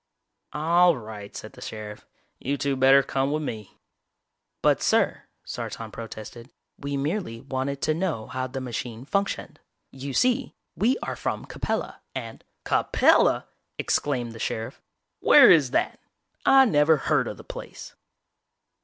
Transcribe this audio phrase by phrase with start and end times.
[0.53, 2.07] "All right," said the sheriff,
[2.39, 3.77] "you two better come with me."
[4.63, 9.59] "But, sir," Sartan protested, "we merely wanted to know how the machine functioned.
[9.91, 14.81] You see, we are from Capella and" "Capella!" exclaimed the sheriff.
[15.19, 15.99] "Where is that?
[16.47, 17.93] I never heard of the place."